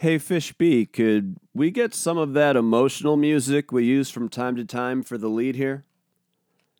[0.00, 4.56] Hey, Fish B, could we get some of that emotional music we use from time
[4.56, 5.84] to time for the lead here?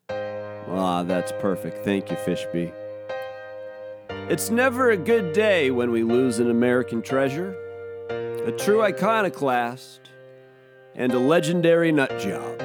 [0.09, 1.85] Ah, that's perfect.
[1.85, 2.73] Thank you, Fish B.
[4.09, 7.55] It's never a good day when we lose an American treasure,
[8.09, 10.01] a true iconoclast,
[10.95, 12.59] and a legendary nut job.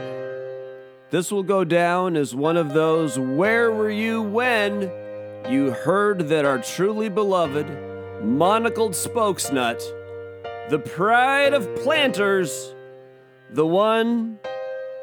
[1.10, 4.84] This will go down as one of those where were you when
[5.50, 7.68] you heard that our truly beloved,
[8.24, 9.82] monocled spokesnut,
[10.70, 12.73] the pride of planters,
[13.52, 14.40] the one,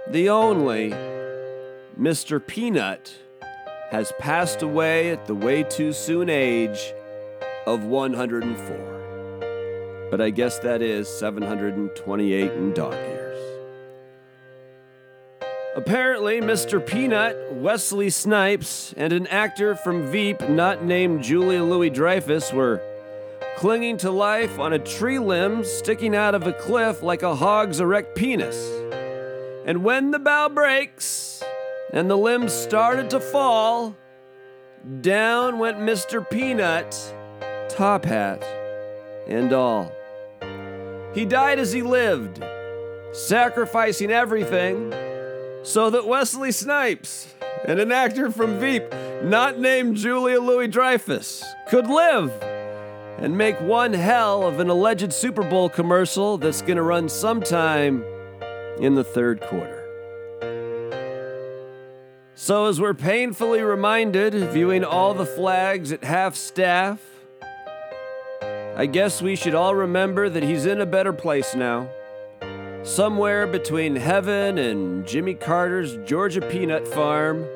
[0.08, 0.90] the only,
[1.98, 2.44] Mr.
[2.44, 3.16] Peanut,
[3.90, 6.92] has passed away at the way too soon age
[7.66, 10.08] of 104.
[10.10, 13.38] But I guess that is 728 in dog years.
[15.76, 16.84] Apparently, Mr.
[16.84, 22.82] Peanut, Wesley Snipes, and an actor from Veep not named Julia Louis Dreyfus were
[23.62, 27.78] clinging to life on a tree limb sticking out of a cliff like a hog's
[27.78, 28.56] erect penis.
[29.64, 31.40] And when the bough breaks
[31.92, 33.96] and the limbs started to fall,
[35.00, 36.28] down went Mr.
[36.28, 37.14] Peanut,
[37.68, 38.42] top hat
[39.28, 39.92] and all.
[41.14, 42.42] He died as he lived,
[43.12, 44.92] sacrificing everything
[45.62, 47.32] so that Wesley Snipes
[47.64, 52.32] and an actor from Veep, not named Julia Louis Dreyfus, could live
[53.18, 58.04] and make one hell of an alleged Super Bowl commercial that's going to run sometime
[58.78, 59.78] in the third quarter.
[62.34, 66.98] So, as we're painfully reminded, viewing all the flags at half staff,
[68.74, 71.88] I guess we should all remember that he's in a better place now.
[72.82, 77.46] Somewhere between heaven and Jimmy Carter's Georgia peanut farm,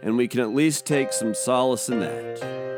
[0.00, 2.71] and we can at least take some solace in that.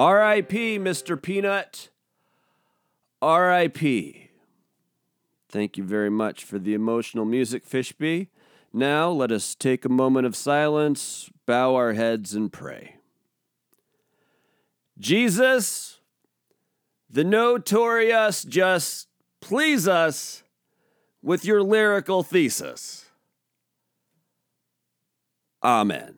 [0.00, 1.20] R.I.P., Mr.
[1.20, 1.90] Peanut.
[3.20, 4.30] R.I.P.
[5.50, 8.28] Thank you very much for the emotional music, Fishby.
[8.72, 12.96] Now let us take a moment of silence, bow our heads, and pray.
[14.98, 16.00] Jesus,
[17.10, 19.06] the notorious just
[19.42, 20.42] please us
[21.22, 23.04] with your lyrical thesis.
[25.62, 26.16] Amen.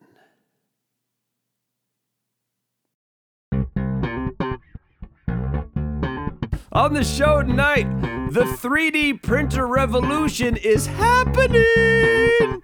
[6.73, 7.83] On the show tonight,
[8.31, 12.63] the 3D printer revolution is happening.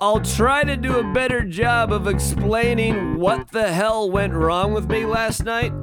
[0.00, 4.88] I'll try to do a better job of explaining what the hell went wrong with
[4.88, 5.74] me last night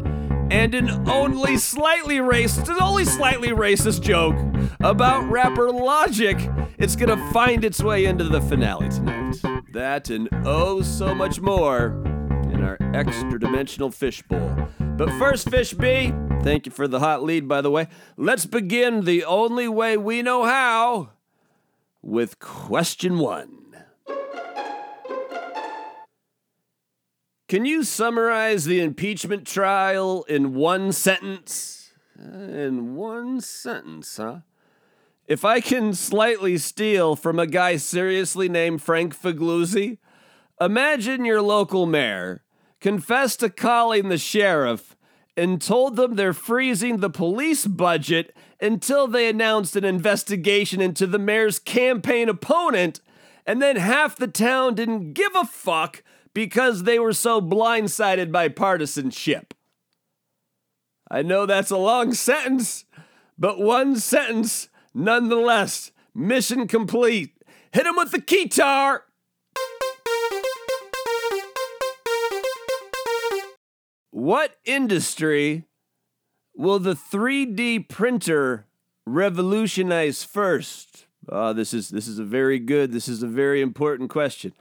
[0.50, 4.36] and an only slightly racist, an only slightly racist joke
[4.80, 6.36] about rapper Logic.
[6.80, 9.36] It's gonna find its way into the finale tonight.
[9.72, 12.17] That and oh so much more
[12.58, 14.68] in our extra dimensional fishbowl.
[14.80, 17.88] But first, Fish B, thank you for the hot lead, by the way.
[18.18, 21.12] Let's begin the only way we know how
[22.02, 23.54] with question one.
[27.48, 31.92] Can you summarize the impeachment trial in one sentence?
[32.20, 34.40] Uh, in one sentence, huh?
[35.28, 40.00] If I can slightly steal from a guy seriously named Frank Figliuzzi,
[40.60, 42.44] imagine your local mayor
[42.80, 44.96] confessed to calling the sheriff
[45.36, 51.20] and told them they're freezing the police budget until they announced an investigation into the
[51.20, 53.02] mayor's campaign opponent,
[53.46, 58.50] and then half the town didn't give a fuck because they were so blindsided by
[58.50, 59.54] partisanship.
[61.10, 62.86] I know that's a long sentence,
[63.38, 65.92] but one sentence nonetheless.
[66.14, 67.44] Mission complete.
[67.72, 69.02] Hit him with the keytar.
[74.18, 75.66] What industry
[76.56, 78.66] will the 3D printer
[79.06, 81.06] revolutionize first?
[81.30, 84.54] Oh, this is this is a very good, this is a very important question.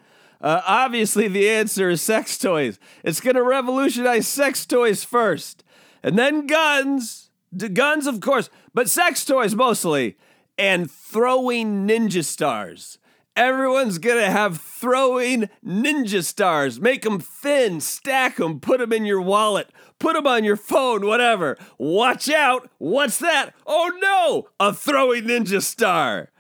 [0.43, 2.79] Uh, obviously, the answer is sex toys.
[3.03, 5.65] It's going to revolutionize sex toys first,
[6.03, 7.31] and then guns.
[7.57, 10.19] D- guns, of course, but sex toys mostly,
[10.59, 12.99] and throwing ninja stars.
[13.37, 16.81] Everyone's gonna have throwing ninja stars.
[16.81, 19.69] Make them thin, stack them, put them in your wallet,
[19.99, 21.59] put them on your phone, whatever.
[21.77, 22.71] Watch out!
[22.79, 23.53] What's that?
[23.67, 24.49] Oh no!
[24.59, 26.31] A throwing ninja star.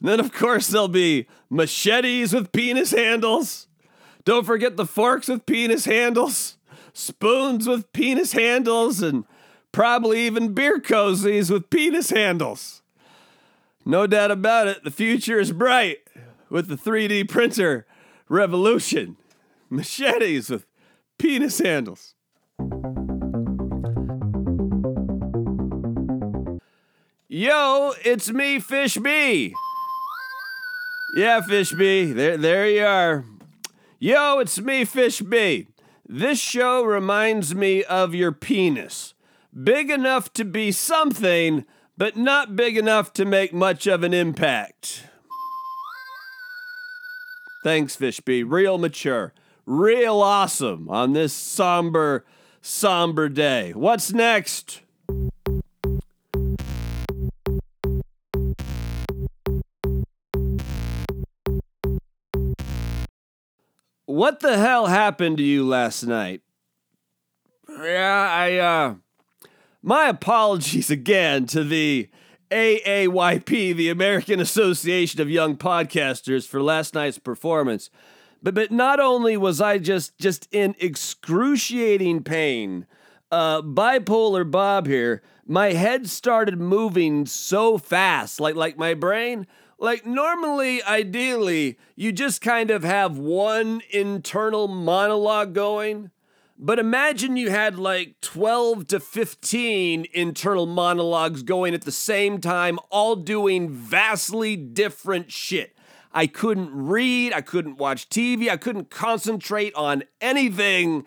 [0.00, 3.68] And then, of course, there'll be machetes with penis handles.
[4.24, 6.56] Don't forget the forks with penis handles,
[6.92, 9.24] spoons with penis handles, and
[9.70, 12.82] probably even beer cozies with penis handles.
[13.84, 15.98] No doubt about it, the future is bright
[16.50, 17.86] with the 3D printer
[18.28, 19.16] revolution.
[19.70, 20.66] Machetes with
[21.18, 22.14] penis handles.
[27.28, 29.54] Yo, it's me, Fish B.
[31.16, 32.12] Yeah, Fish B.
[32.12, 33.24] There, there you are.
[34.00, 35.68] Yo, it's me, Fish B.
[36.08, 39.14] This show reminds me of your penis.
[39.62, 41.64] Big enough to be something,
[41.96, 45.04] but not big enough to make much of an impact.
[47.62, 48.42] Thanks, Fish B.
[48.42, 49.34] Real mature.
[49.66, 52.24] Real awesome on this somber,
[52.62, 53.72] somber day.
[53.74, 54.80] What's next?
[64.06, 66.40] What the hell happened to you last night?
[67.68, 68.94] Yeah, I, uh,
[69.82, 72.08] my apologies again to the
[72.50, 77.90] AAYP, the American Association of Young Podcasters, for last night's performance.
[78.42, 82.86] But but not only was I just just in excruciating pain,
[83.30, 89.46] uh, bipolar Bob here, my head started moving so fast, like like my brain
[89.80, 96.10] like, normally, ideally, you just kind of have one internal monologue going.
[96.62, 102.78] But imagine you had like 12 to 15 internal monologues going at the same time,
[102.90, 105.74] all doing vastly different shit.
[106.12, 111.06] I couldn't read, I couldn't watch TV, I couldn't concentrate on anything.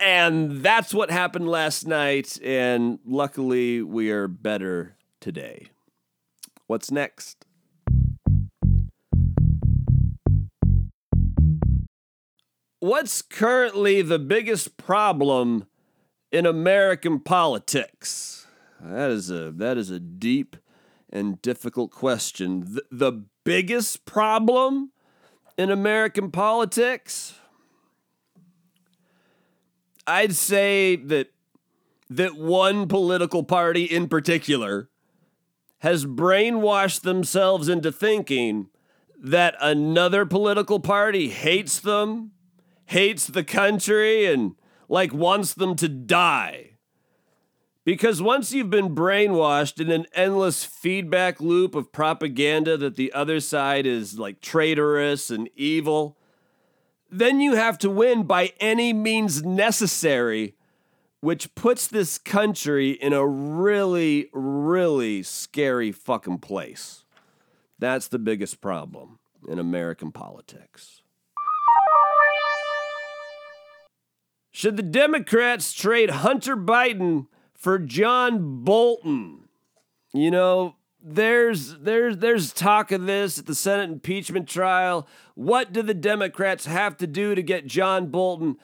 [0.00, 2.38] And that's what happened last night.
[2.42, 5.68] And luckily, we are better today.
[6.66, 7.44] What's next?
[12.80, 15.66] What's currently the biggest problem
[16.30, 18.46] in American politics?
[18.80, 20.56] That is a that is a deep
[21.10, 22.74] and difficult question.
[22.74, 24.92] The, the biggest problem
[25.56, 27.34] in American politics?
[30.06, 31.32] I'd say that
[32.08, 34.88] that one political party in particular
[35.80, 38.68] has brainwashed themselves into thinking
[39.20, 42.32] that another political party hates them
[42.88, 44.54] hates the country and
[44.88, 46.70] like wants them to die.
[47.84, 53.40] Because once you've been brainwashed in an endless feedback loop of propaganda that the other
[53.40, 56.16] side is like traitorous and evil,
[57.10, 60.54] then you have to win by any means necessary,
[61.20, 67.04] which puts this country in a really, really scary fucking place.
[67.78, 70.97] That's the biggest problem in American politics.
[74.58, 79.42] Should the Democrats trade Hunter Biden for John Bolton?
[80.12, 85.06] You know, there's there's there's talk of this at the Senate impeachment trial.
[85.36, 88.56] What do the Democrats have to do to get John Bolton?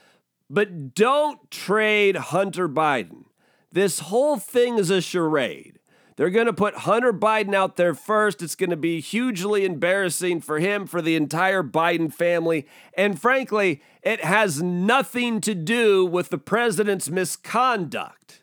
[0.50, 3.26] But don't trade Hunter Biden.
[3.70, 5.78] This whole thing is a charade.
[6.16, 8.40] They're going to put Hunter Biden out there first.
[8.40, 12.68] It's going to be hugely embarrassing for him, for the entire Biden family.
[12.96, 18.42] And frankly, it has nothing to do with the president's misconduct.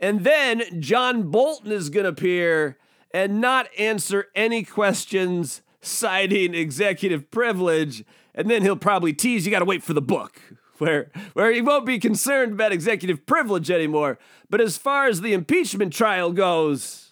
[0.00, 2.78] And then John Bolton is going to appear
[3.12, 8.04] and not answer any questions citing executive privilege.
[8.34, 10.40] And then he'll probably tease, you got to wait for the book
[10.78, 14.18] where where he won't be concerned about executive privilege anymore.
[14.50, 17.03] But as far as the impeachment trial goes,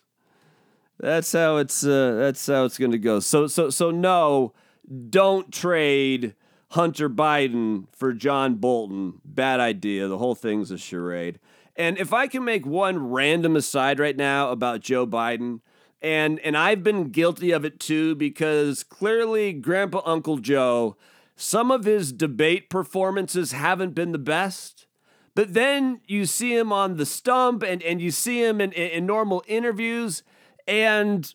[1.02, 3.20] that's how it's uh, that's how it's going to go.
[3.20, 4.54] So so so no,
[5.10, 6.34] don't trade
[6.70, 9.20] Hunter Biden for John Bolton.
[9.24, 10.08] Bad idea.
[10.08, 11.38] The whole thing's a charade.
[11.76, 15.60] And if I can make one random aside right now about Joe Biden,
[16.00, 20.96] and and I've been guilty of it too because clearly Grandpa Uncle Joe,
[21.34, 24.86] some of his debate performances haven't been the best.
[25.34, 29.06] But then you see him on the stump and, and you see him in, in
[29.06, 30.22] normal interviews,
[30.66, 31.32] and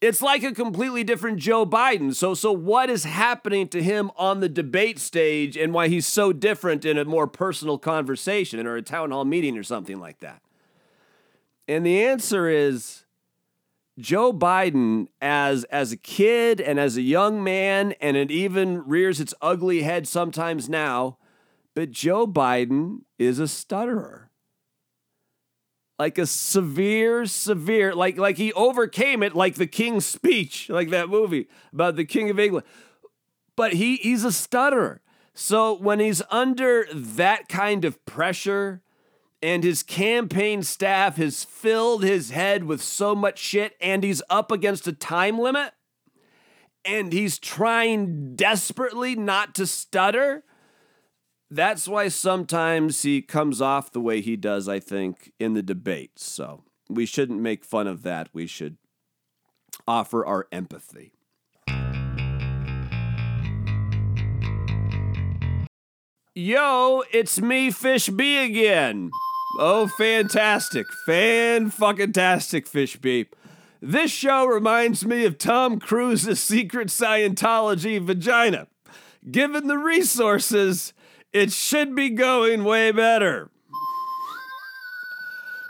[0.00, 2.14] it's like a completely different Joe Biden.
[2.14, 6.32] So so what is happening to him on the debate stage and why he's so
[6.32, 10.42] different in a more personal conversation or a town hall meeting or something like that?
[11.66, 13.04] And the answer is
[13.98, 19.20] Joe Biden as as a kid and as a young man and it even rears
[19.20, 21.18] its ugly head sometimes now,
[21.74, 24.27] but Joe Biden is a stutterer
[25.98, 31.08] like a severe, severe, like like he overcame it, like the King's Speech, like that
[31.08, 32.66] movie about the King of England.
[33.56, 35.00] But he he's a stutterer.
[35.34, 38.82] So when he's under that kind of pressure,
[39.42, 44.50] and his campaign staff has filled his head with so much shit, and he's up
[44.50, 45.72] against a time limit,
[46.84, 50.44] and he's trying desperately not to stutter
[51.50, 56.24] that's why sometimes he comes off the way he does, I think, in the debates.
[56.24, 58.28] So we shouldn't make fun of that.
[58.32, 58.76] We should
[59.86, 61.12] offer our empathy.
[66.34, 69.10] Yo, it's me, Fish B again.
[69.58, 70.86] Oh, fantastic.
[71.04, 73.26] Fan fucking tastic, Fish B.
[73.80, 78.68] This show reminds me of Tom Cruise's secret Scientology vagina.
[79.28, 80.92] Given the resources,
[81.32, 83.50] it should be going way better.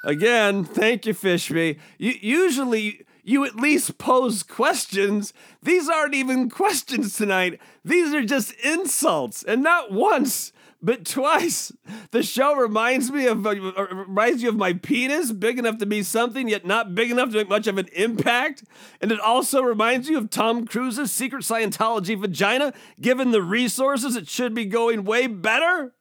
[0.04, 1.78] Again, thank you, Fishby.
[1.98, 5.32] Usually, you at least pose questions.
[5.62, 7.60] These aren't even questions tonight.
[7.84, 11.72] These are just insults, and not once, but twice.
[12.10, 16.02] The show reminds me of uh, reminds you of my penis, big enough to be
[16.02, 18.64] something, yet not big enough to make much of an impact.
[19.00, 22.72] And it also reminds you of Tom Cruise's secret Scientology vagina.
[23.00, 25.94] Given the resources, it should be going way better.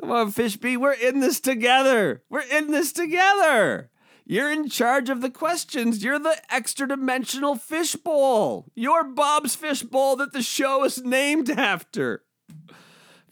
[0.00, 2.22] Come on, Fishby, we're in this together.
[2.30, 3.89] We're in this together.
[4.30, 6.04] You're in charge of the questions.
[6.04, 8.70] You're the extra dimensional fishbowl.
[8.76, 12.22] You're Bob's fishbowl that the show is named after.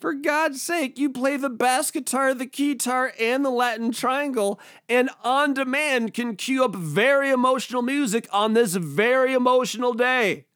[0.00, 5.08] For God's sake, you play the bass guitar, the guitar, and the Latin triangle, and
[5.22, 10.46] on demand can cue up very emotional music on this very emotional day.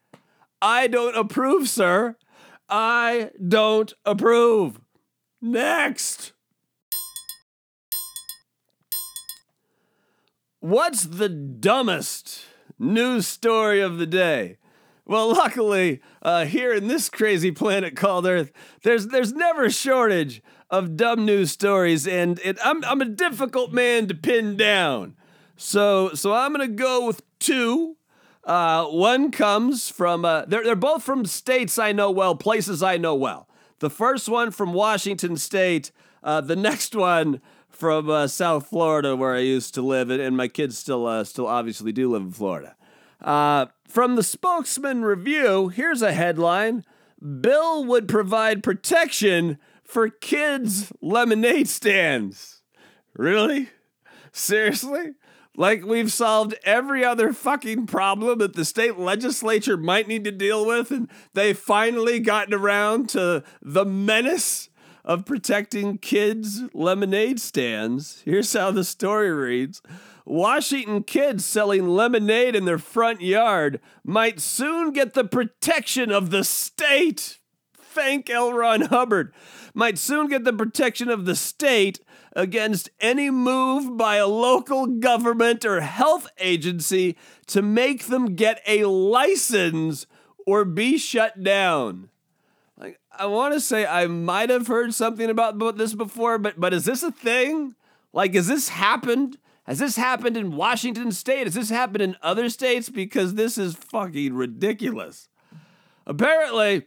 [0.61, 2.17] I don't approve, sir.
[2.67, 4.81] I don't approve.
[5.41, 6.33] Next.
[10.63, 12.39] What's the dumbest
[12.79, 14.59] news story of the day?
[15.05, 20.41] Well, luckily, uh, here in this crazy planet called Earth, there's there's never a shortage
[20.69, 25.17] of dumb news stories, and it, I'm I'm a difficult man to pin down.
[25.57, 27.97] So so I'm gonna go with two.
[28.45, 32.95] Uh, one comes from uh, they're they're both from states I know well, places I
[32.95, 33.49] know well.
[33.79, 35.91] The first one from Washington State.
[36.23, 37.41] Uh, the next one
[37.75, 41.47] from uh, South Florida, where I used to live, and, my kids still uh, still
[41.47, 42.75] obviously do live in Florida.
[43.21, 46.85] Uh, from the Spokesman Review, here's a headline
[47.41, 52.61] Bill would provide protection for kids' lemonade stands.
[53.15, 53.69] Really?
[54.31, 55.13] Seriously?
[55.55, 60.65] Like we've solved every other fucking problem that the state legislature might need to deal
[60.65, 64.69] with, and they've finally gotten around to the menace
[65.05, 68.21] of protecting kids' lemonade stands.
[68.25, 69.81] Here's how the story reads
[70.25, 76.43] Washington kids selling lemonade in their front yard might soon get the protection of the
[76.43, 77.39] state.
[77.77, 78.53] Thank L.
[78.53, 79.33] Ron Hubbard.
[79.73, 81.99] Might soon get the protection of the state
[82.35, 87.15] against any move by a local government or health agency
[87.47, 90.07] to make them get a license
[90.47, 92.09] or be shut down.
[93.17, 96.73] I want to say I might have heard something about, about this before, but but
[96.73, 97.75] is this a thing?
[98.11, 99.37] Like has this happened?
[99.65, 101.47] Has this happened in Washington state?
[101.47, 102.89] Has this happened in other states?
[102.89, 105.29] Because this is fucking ridiculous.
[106.05, 106.83] Apparently,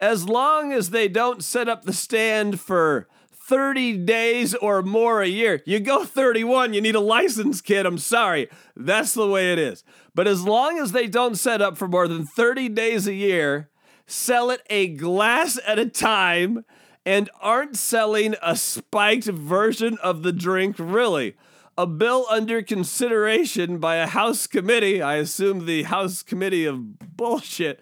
[0.00, 3.08] as long as they don't set up the stand for
[3.46, 5.62] 30 days or more a year.
[5.66, 7.84] You go 31, you need a license, kid.
[7.84, 8.48] I'm sorry.
[8.74, 9.84] That's the way it is.
[10.14, 13.68] But as long as they don't set up for more than 30 days a year,
[14.06, 16.64] sell it a glass at a time,
[17.06, 21.36] and aren't selling a spiked version of the drink, really.
[21.76, 27.80] A bill under consideration by a House committee, I assume the House Committee of Bullshit,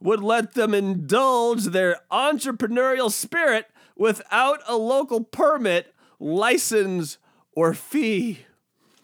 [0.00, 3.66] would let them indulge their entrepreneurial spirit
[3.96, 7.18] without a local permit, license,
[7.52, 8.40] or fee.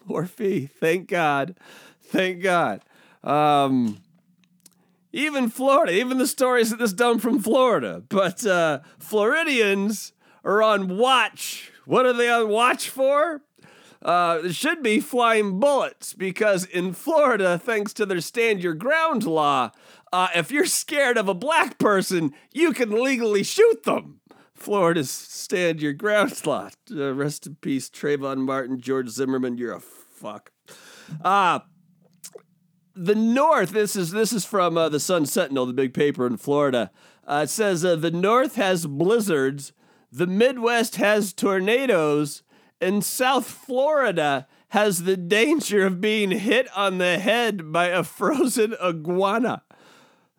[0.07, 0.67] Or fee.
[0.67, 1.55] Thank God.
[2.03, 2.81] Thank God.
[3.23, 4.01] Um,
[5.13, 8.03] even Florida, even the stories that this done from Florida.
[8.09, 10.13] But uh, Floridians
[10.43, 11.71] are on watch.
[11.85, 13.41] What are they on watch for?
[14.01, 19.25] Uh, it should be flying bullets because in Florida, thanks to their stand your ground
[19.25, 19.71] law,
[20.11, 24.19] uh, if you're scared of a black person, you can legally shoot them.
[24.55, 26.75] Florida's stand your ground slot.
[26.91, 29.57] Uh, rest in peace, Trayvon Martin, George Zimmerman.
[29.57, 30.51] You're a fuck.
[31.23, 31.55] Ah.
[31.55, 31.59] Uh,
[32.95, 33.71] the North.
[33.71, 36.91] This is this is from uh, the Sun Sentinel, the big paper in Florida.
[37.27, 39.73] Uh, it says uh, the North has blizzards,
[40.11, 42.43] the Midwest has tornadoes,
[42.79, 48.73] and South Florida has the danger of being hit on the head by a frozen
[48.81, 49.63] iguana.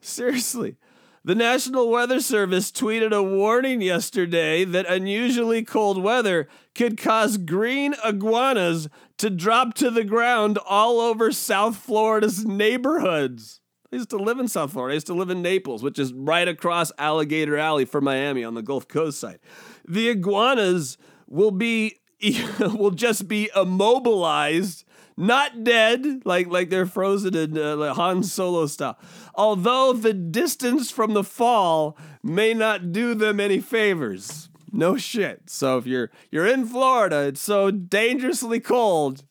[0.01, 0.77] Seriously.
[1.25, 7.95] The National Weather Service tweeted a warning yesterday that unusually cold weather could cause green
[8.05, 8.89] iguanas
[9.23, 13.61] to drop to the ground all over South Florida's neighborhoods.
[13.93, 14.95] I used to live in South Florida.
[14.95, 18.55] I used to live in Naples, which is right across Alligator Alley from Miami on
[18.55, 19.39] the Gulf Coast side.
[19.87, 20.99] The iguanas
[21.29, 22.01] will be
[22.59, 24.85] will just be immobilized,
[25.17, 28.99] not dead, like like they're frozen in uh, like Han Solo style.
[29.37, 34.49] Although the distance from the fall may not do them any favors.
[34.73, 35.51] No shit.
[35.51, 39.23] So if you're you're in Florida, it's so dangerously cold.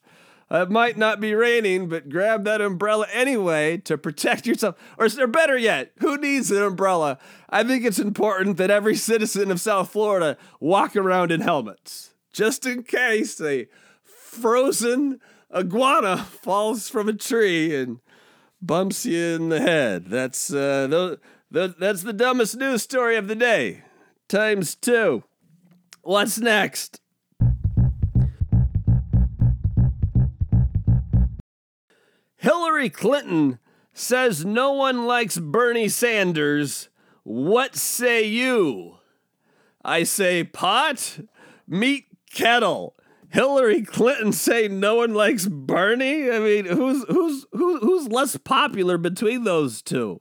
[0.51, 4.75] It might not be raining, but grab that umbrella anyway to protect yourself.
[4.98, 7.19] Or, or better yet, who needs an umbrella?
[7.50, 12.65] I think it's important that every citizen of South Florida walk around in helmets, just
[12.65, 13.67] in case a
[14.03, 15.21] frozen
[15.55, 18.00] iguana falls from a tree and
[18.62, 20.07] bumps you in the head.
[20.07, 21.19] That's uh, the,
[21.50, 23.83] the, that's the dumbest news story of the day,
[24.27, 25.24] times two.
[26.03, 27.00] What's next?
[32.38, 33.60] Hillary Clinton
[33.93, 36.89] says no one likes Bernie Sanders.
[37.24, 38.98] What say you?
[39.86, 41.20] I say pot,
[41.67, 42.96] meat, kettle.
[43.29, 46.31] Hillary Clinton say no one likes Bernie?
[46.31, 50.20] I mean, who's who's who, who's less popular between those two?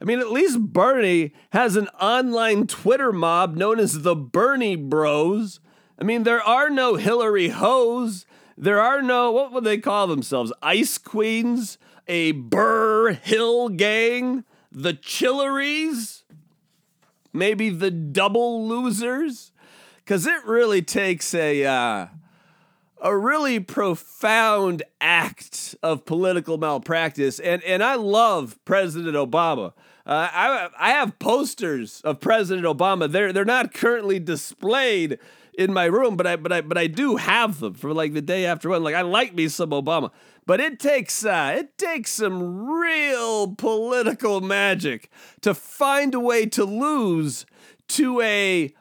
[0.00, 5.60] I mean, at least Bernie has an online Twitter mob known as the Bernie Bros.
[5.98, 8.24] I mean, there are no Hillary hoes.
[8.56, 10.52] There are no, what would they call themselves?
[10.62, 11.78] Ice Queens?
[12.06, 14.44] A Burr Hill gang?
[14.70, 16.22] The Chilleries?
[17.32, 19.52] Maybe the Double Losers?
[19.96, 22.06] Because it really takes a, uh,
[23.00, 27.38] a really profound act of political malpractice.
[27.38, 29.72] And, and I love President Obama.
[30.06, 33.10] Uh, I, I have posters of President Obama.
[33.10, 35.18] They're, they're not currently displayed
[35.58, 38.22] in my room, but I but I but I do have them for like the
[38.22, 38.84] day after one.
[38.84, 40.12] Like I like me some Obama,
[40.46, 46.64] but it takes uh, it takes some real political magic to find a way to
[46.64, 47.44] lose
[47.88, 48.72] to a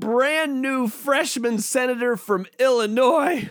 [0.00, 3.50] brand new freshman senator from Illinois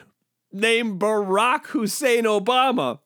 [0.51, 2.99] named Barack Hussein Obama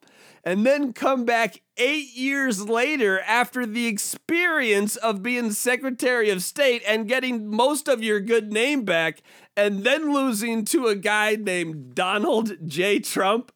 [0.44, 6.84] and then come back eight years later after the experience of being Secretary of State
[6.88, 9.22] and getting most of your good name back,
[9.56, 13.00] and then losing to a guy named Donald J.
[13.00, 13.52] Trump.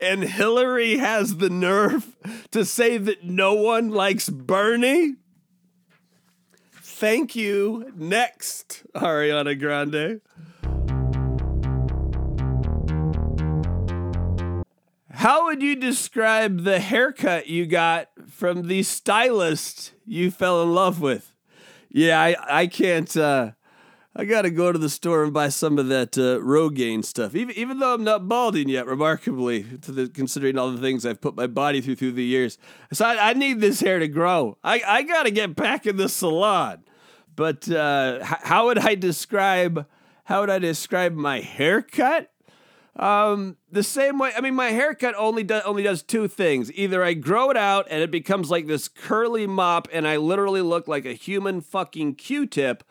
[0.00, 2.16] And Hillary has the nerve
[2.50, 5.14] to say that no one likes Bernie?
[6.96, 7.92] Thank you.
[7.96, 10.20] Next, Ariana Grande.
[15.10, 21.00] How would you describe the haircut you got from the stylist you fell in love
[21.00, 21.32] with?
[21.90, 23.14] Yeah, I, I can't.
[23.16, 23.50] Uh,
[24.16, 27.34] I got to go to the store and buy some of that uh, Rogaine stuff.
[27.34, 31.34] Even even though I'm not balding yet, remarkably, the, considering all the things I've put
[31.34, 32.56] my body through through the years.
[32.92, 34.56] So I, I need this hair to grow.
[34.62, 36.84] I, I got to get back in the salon.
[37.34, 39.86] But uh, h- how would I describe
[40.24, 42.30] how would I describe my haircut?
[42.96, 44.30] Um, the same way.
[44.36, 46.72] I mean, my haircut only does only does two things.
[46.72, 50.62] Either I grow it out and it becomes like this curly mop, and I literally
[50.62, 52.84] look like a human fucking Q-tip,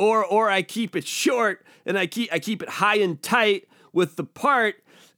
[0.00, 3.68] or or I keep it short and I keep I keep it high and tight
[3.92, 4.76] with the part,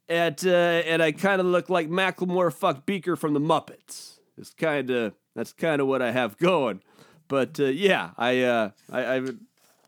[0.09, 4.19] at uh, and I kind of look like Macklemore fuck Beaker from the Muppets.
[4.37, 6.81] It's kind of that's kind of what I have going.
[7.29, 9.15] But uh, yeah, I uh, I.
[9.15, 9.21] I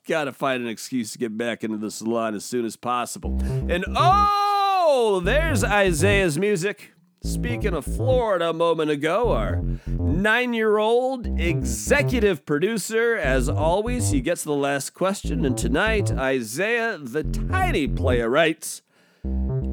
[0.08, 3.39] got to find an excuse to get back into the salon as soon as possible.
[3.41, 6.91] And oh, there's Isaiah's music.
[7.25, 14.21] Speaking of Florida a moment ago, our nine year old executive producer, as always, he
[14.21, 15.43] gets the last question.
[15.43, 18.83] And tonight, Isaiah, the tiny player, writes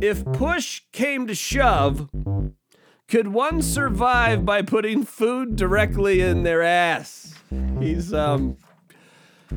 [0.00, 2.08] If push came to shove,
[3.06, 7.34] could one survive by putting food directly in their ass?
[7.78, 8.56] He's, um,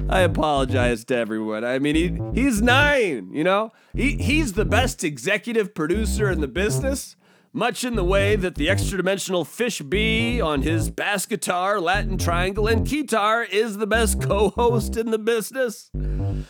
[0.09, 1.63] I apologize to everyone.
[1.63, 3.31] I mean, he he's nine.
[3.31, 7.15] You know, he he's the best executive producer in the business.
[7.55, 12.17] Much in the way that the extra dimensional fish bee on his bass guitar, Latin
[12.17, 15.89] triangle, and keytar is the best co-host in the business.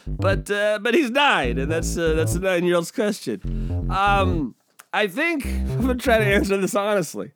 [0.08, 3.88] But uh, but he's nine, and that's uh, that's a nine-year-old's question.
[3.92, 4.56] Um,
[4.92, 7.34] I think I'm gonna try to answer this honestly.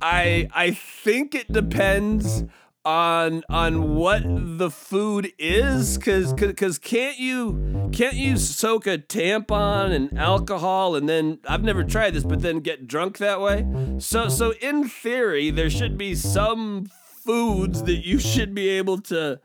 [0.00, 2.44] I I think it depends
[2.84, 5.98] on on what the food is?
[5.98, 11.84] Cuz cuz can't you can't you soak a tampon in alcohol and then I've never
[11.84, 13.66] tried this but then get drunk that way?
[13.98, 16.86] So so in theory there should be some
[17.30, 19.38] foods that you should be able to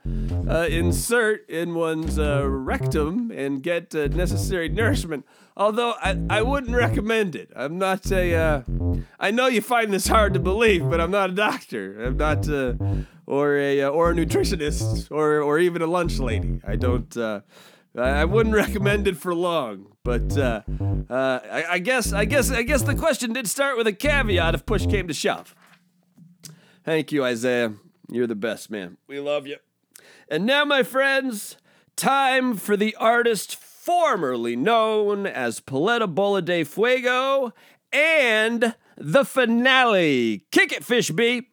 [0.48, 5.24] uh, insert in one's uh, rectum and get uh, necessary nourishment
[5.56, 8.62] although I, I wouldn't recommend it I'm not a uh,
[9.20, 12.48] I know you find this hard to believe but I'm not a doctor I'm not
[12.48, 12.74] uh,
[13.24, 16.60] or a uh, or a nutritionist or or even a lunch lady.
[16.66, 17.16] I don't
[17.98, 20.60] I wouldn't recommend it for long, but uh,
[21.08, 24.54] uh, I, I guess I guess I guess the question did start with a caveat
[24.54, 25.54] if push came to shove.
[26.86, 27.74] Thank you, Isaiah.
[28.08, 28.96] You're the best, man.
[29.08, 29.56] We love you.
[30.28, 31.56] And now, my friends,
[31.96, 37.52] time for the artist formerly known as Paleta Bola de Fuego
[37.92, 40.46] and the finale.
[40.52, 41.46] Kick it, Fishby.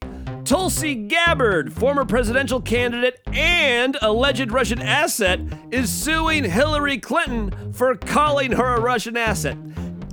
[0.46, 5.40] Tulsi Gabbard, former presidential candidate and alleged Russian asset,
[5.72, 9.58] is suing Hillary Clinton for calling her a Russian asset.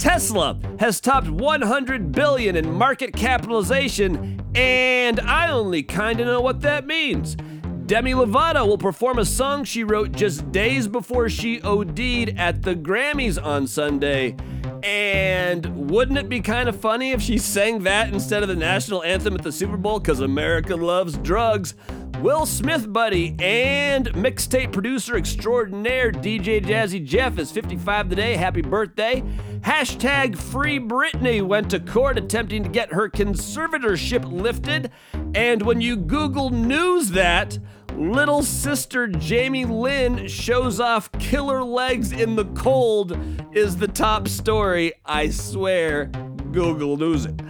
[0.00, 6.62] Tesla has topped 100 billion in market capitalization, and I only kind of know what
[6.62, 7.36] that means.
[7.84, 12.00] Demi Lovato will perform a song she wrote just days before she OD'd
[12.38, 14.36] at the Grammys on Sunday.
[14.82, 19.02] And wouldn't it be kind of funny if she sang that instead of the national
[19.02, 20.00] anthem at the Super Bowl?
[20.00, 21.74] Because America loves drugs.
[22.18, 28.36] Will Smith buddy and mixtape producer extraordinaire DJ Jazzy Jeff is 55 today.
[28.36, 29.22] Happy birthday.
[29.60, 34.90] Hashtag Free Britney went to court attempting to get her conservatorship lifted.
[35.34, 37.58] And when you Google News that,
[37.94, 43.18] little sister Jamie Lynn shows off killer legs in the cold
[43.52, 44.92] is the top story.
[45.06, 46.06] I swear,
[46.52, 47.40] Google News it.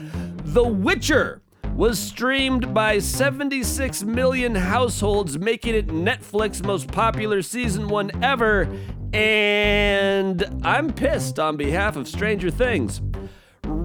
[0.45, 1.43] The Witcher
[1.81, 8.69] was streamed by 76 million households, making it Netflix's most popular season one ever.
[9.15, 13.01] And I'm pissed on behalf of Stranger Things.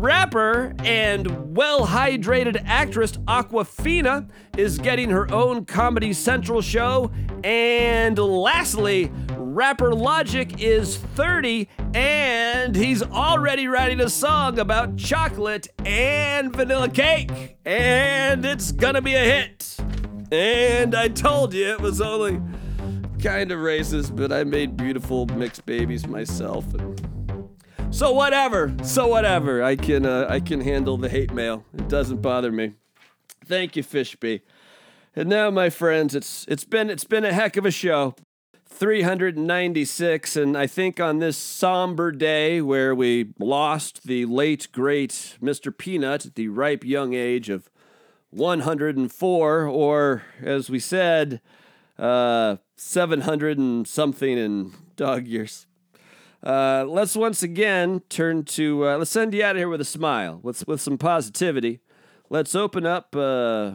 [0.06, 7.10] Rapper and well hydrated actress Awkwafina is getting her own Comedy Central show.
[7.44, 16.56] And lastly, rapper Logic is 30 and he's already writing a song about chocolate and
[16.56, 17.58] vanilla cake.
[17.65, 19.76] And it's gonna be a hit.
[20.32, 22.39] And I told you it was only
[23.24, 26.63] kind of racist, but I made beautiful mixed babies myself.
[27.96, 29.64] So whatever, so whatever.
[29.64, 31.64] I can uh, I can handle the hate mail.
[31.74, 32.74] It doesn't bother me.
[33.46, 34.42] Thank you, Fishby.
[35.16, 38.14] And now, my friends, it's it's been it's been a heck of a show.
[38.68, 45.76] 396, and I think on this somber day where we lost the late great Mr.
[45.76, 47.70] Peanut at the ripe young age of
[48.32, 51.40] 104, or as we said,
[51.98, 55.66] uh, 700 and something in dog years.
[56.46, 59.86] Uh, let's once again turn to, uh, let's send you out of here with a
[59.86, 61.80] smile, with, with some positivity.
[62.30, 63.74] Let's open up uh,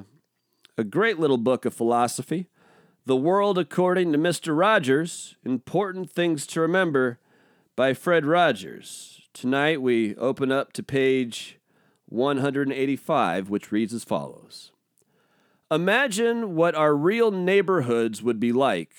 [0.79, 2.47] a great little book of philosophy
[3.07, 4.57] The World According to Mr.
[4.57, 7.19] Rogers Important Things to Remember
[7.75, 9.23] by Fred Rogers.
[9.33, 11.59] Tonight we open up to page
[12.09, 14.71] 185, which reads as follows
[15.73, 18.93] Imagine what our real neighborhoods would be like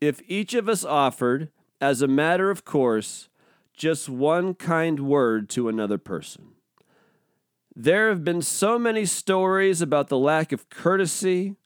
[0.00, 3.28] if each of us offered as a matter of course,
[3.76, 6.52] just one kind word to another person.
[7.74, 11.56] There have been so many stories about the lack of courtesy,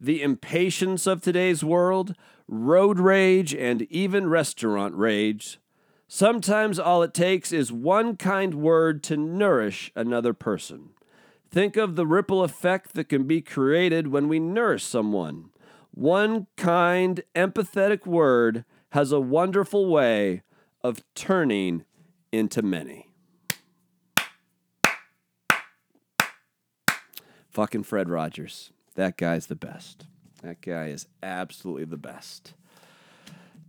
[0.00, 2.14] the impatience of today's world,
[2.48, 5.58] road rage, and even restaurant rage.
[6.08, 10.90] Sometimes all it takes is one kind word to nourish another person.
[11.50, 15.50] Think of the ripple effect that can be created when we nourish someone.
[15.92, 20.40] One kind, empathetic word has a wonderful way
[20.80, 21.84] of turning
[22.30, 23.10] into many.
[27.50, 28.70] Fucking Fred Rogers.
[28.94, 30.06] That guy's the best.
[30.44, 32.54] That guy is absolutely the best.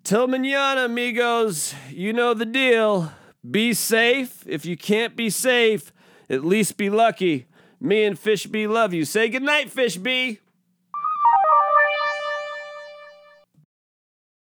[0.03, 1.73] Till manana, amigos.
[1.89, 3.11] You know the deal.
[3.49, 4.43] Be safe.
[4.45, 5.91] If you can't be safe,
[6.29, 7.47] at least be lucky.
[7.79, 9.03] Me and Fish B love you.
[9.05, 10.39] Say goodnight, Fish B.